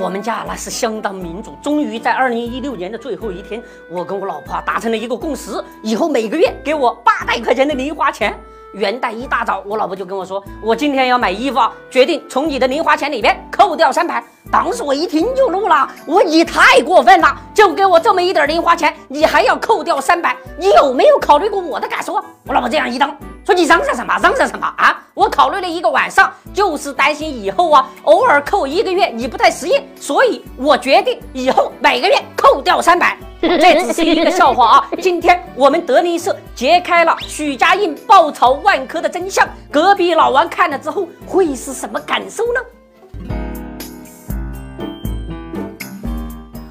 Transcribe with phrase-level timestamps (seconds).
[0.00, 3.60] 我们家那是相当民主，终于在二零一六年的最后一天，
[3.90, 8.38] 我跟我老婆达成了一个共识，以后每个月给我八百块钱的零花钱。
[8.74, 14.22] 元旦一大早，我老婆就跟我说，我今天要买衣服，决定从你的零花钱里边扣掉三百。
[14.50, 22.14] 当时我一听就怒了，我你太过分了，就给我这么一点零花钱，你还要扣掉三百，你有没有考虑过我的感受？
[22.46, 23.12] 我老婆这样一瞪。
[23.46, 24.18] 说你嚷嚷什么？
[24.22, 25.00] 嚷嚷什么啊？
[25.12, 33.16] 我考虑了一个晚上，就是担心以后啊，偶尔扣一个月你不太适应，所以我决定以后每个月扣掉三百。
[33.44, 34.90] 这只是一个笑话啊！
[35.00, 42.60] 今天我们德林社揭开了许家印爆炒万科的真相，隔壁老王看了之后会是什么感受呢？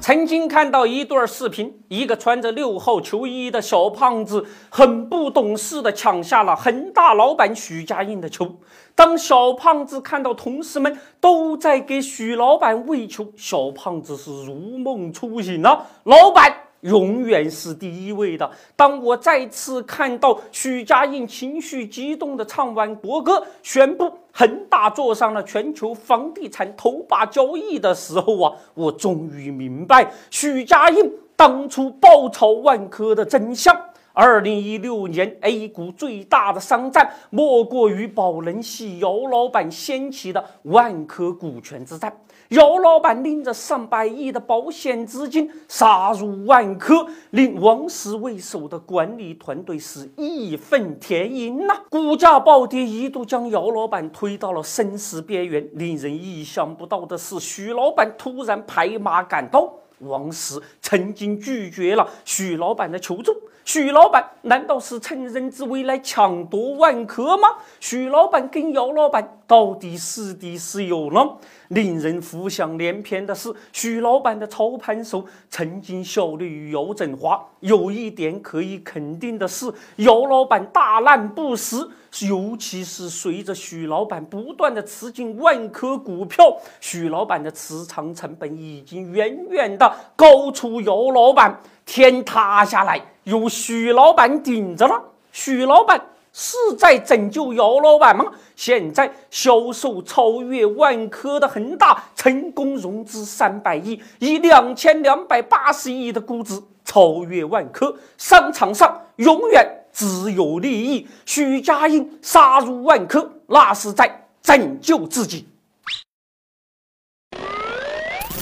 [0.00, 8.54] 曾经看到一段视频，一个穿着六号球衣的小胖子很不懂事的抢下了恒大老板许家印的球。
[8.94, 15.86] 当小胖子看到同事们都在给许老板喂球，小胖子是如梦初醒了。
[16.02, 16.63] 老板。
[16.84, 18.50] 永远是第一位的。
[18.76, 33.74] 当我再次看到许家印情绪激动地唱完国歌，宣布恒大坐上了全球房地产头把交椅的时候啊，我终于明白许家印当初爆炒万科的真相。
[34.16, 42.16] 二零一六年 A 股最大的商战，莫过于宝能系姚老板掀起的万科股权之战。
[42.50, 51.74] 姚老板拎着上百亿的保险资金杀入万科，令王石为首的管理团队是义愤填膺呐！
[51.90, 55.68] 股价暴跌，一度将姚老板推到了生死边缘。
[55.72, 63.32] 令人意想不到的是，许老板突然拍马赶到，王石曾经拒绝了许老板的求助。
[63.64, 67.48] 许老板难道是趁人之危来抢夺万科吗？
[67.80, 71.20] 许老板跟姚老板到底是敌是友呢？
[71.68, 77.42] 令人浮想联翩的是，许老板的操盘手曾经效力于姚振华。
[77.60, 81.90] 有一点可以肯定的是，姚老板大难不死。
[82.20, 91.58] 尤其是随着许老板不断的持进万科股票，许老板的持仓成本已经远远的高出姚老板。
[91.84, 95.02] 天塌下来，由许老板顶着了。
[95.32, 96.00] 许老板
[96.32, 98.24] 是在拯救姚老板吗？
[98.56, 107.94] 现在销售超越万科的恒大，成功融资三百亿，以两千两百八十亿的估值超越万科。
[108.16, 111.06] 商场上永远只有利益。
[111.24, 115.46] 许家印杀入万科，那是在拯救自己。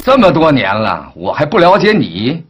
[0.00, 2.44] 这么多年了，我还不了解你。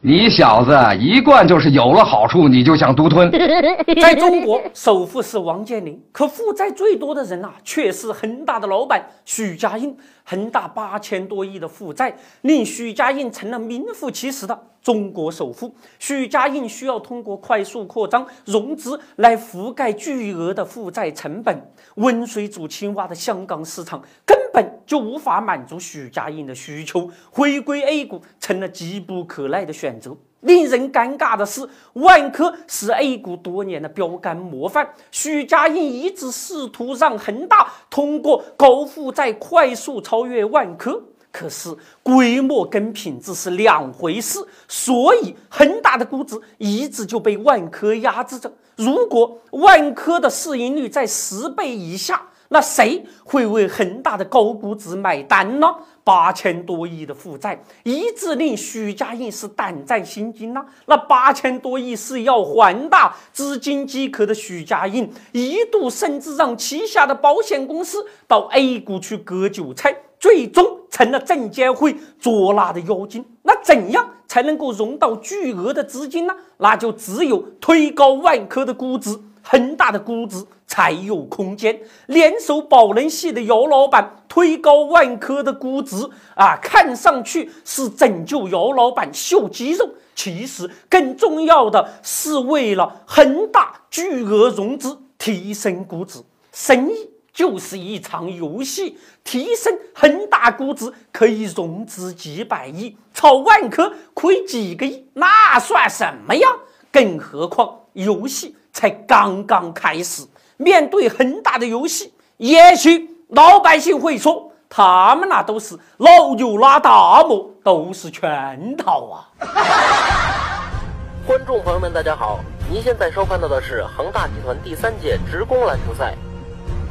[0.00, 3.28] 你小子一贯就是有了好处你就想独吞。
[4.00, 9.96] 在中国，首富是王健林，可负债最多的人呐，却是恒大的老板许家印。
[10.30, 15.74] 恒大八千多亿的负债，令许家印成了名副其实的中国首富。
[15.98, 21.72] 许家印需要通过快速扩张融资来覆盖巨额的负债成本。
[21.94, 30.14] 温水煮青蛙的香港市场根本就无法满足许家印的需求，回归 A 股成了急不可耐的选择。
[30.40, 44.38] 令人尴尬的是，万科是 A 股多年的标杆模范，许家印一直试图让恒大通过高负债快速超越万科，可是规模跟品质是两回事，
[44.68, 48.52] 所以恒大的估值一直就被万科压制着。
[48.76, 55.66] 如果万科的市盈率在十倍以下，那谁会为恒大的高估值买单呢？
[56.02, 60.64] 八千多亿的负债，一直令许家印是胆战心惊呐。
[60.86, 62.96] 那八千多亿是要还的，
[63.30, 73.22] 资金饥渴的许家印一度甚至让旗下的保险公司到 A 股去割韭菜，最终成了证监会捉拿的妖精。
[73.42, 76.34] 那怎样才能够融到巨额的资金呢？
[76.56, 79.14] 那就只有推高万科的估值。
[79.50, 85.96] 恒大的估值才有空间，联手宝能系的姚老板推高万科的估值
[86.34, 96.22] 啊，看上去是拯救姚老板秀肌肉，其实更重要的是为了恒大巨额融资提升估值。
[96.52, 106.46] 生意就是一场游戏，提升恒大估值可以融资几百亿，炒万科亏几个亿，那算什么呀？
[106.92, 108.54] 更何况游戏。
[108.78, 110.24] 才刚刚开始，
[110.56, 119.26] 面对恒大的游戏，也许老百姓会说，他们那都是老牛拉大磨，都是圈套啊！
[121.26, 122.38] 观众朋友们，大家好。
[122.70, 126.14] 您现在收看到的是恒大集团第三届职工篮球赛，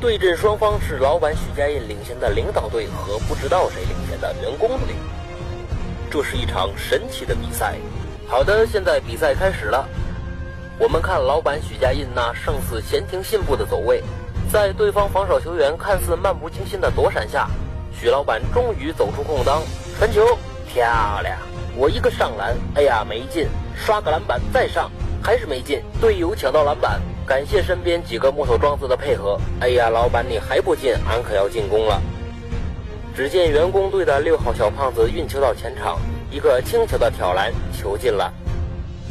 [0.02, 4.94] 对阵双方是老板许家印领衔的领导队和不知道谁领衔的员工队。
[6.12, 7.76] 这是一场神奇的比赛。
[8.28, 9.88] 好的，现在比赛开始了。
[10.80, 14.04] 我们看老板许家印那胜似闲庭信步的走位，
[14.52, 17.50] 在对方防守球员看似漫不经心的躲闪下，
[17.92, 19.64] 许老板终于走出空当，
[19.98, 20.38] 传球
[20.68, 20.86] 漂
[21.24, 21.36] 亮。
[21.76, 24.92] 我一个上篮，哎呀没进，刷个篮板再上。
[25.24, 29.38] 还是没进，队友抢到篮板，感谢身边几个木头桩子的配合。
[29.60, 32.00] 哎呀，老板你还不进，俺可要进攻了。
[33.16, 38.32] 只见员工队的六号小胖子运球到前场，一个轻巧的挑篮，球进了。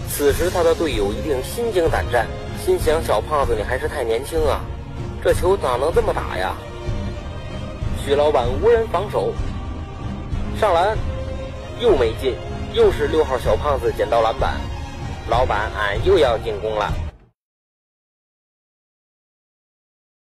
[0.09, 2.27] 此时他的队友一定心惊胆战，
[2.65, 4.61] 心想小胖子你还是太年轻啊，
[5.23, 6.55] 这球咋能这么打呀？
[8.05, 9.33] 许老板无人防守，
[10.59, 10.97] 上篮
[11.81, 12.37] 又没进，
[12.73, 14.55] 又是六号小胖子捡到篮板。
[15.29, 16.93] 老板，俺又要进攻了。